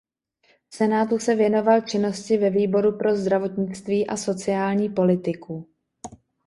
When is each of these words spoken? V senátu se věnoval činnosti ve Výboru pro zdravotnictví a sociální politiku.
V 0.69 0.75
senátu 0.75 1.19
se 1.19 1.35
věnoval 1.35 1.81
činnosti 1.81 2.37
ve 2.37 2.49
Výboru 2.49 2.97
pro 2.97 3.15
zdravotnictví 3.15 4.07
a 4.07 4.17
sociální 4.17 4.89
politiku. 4.89 5.67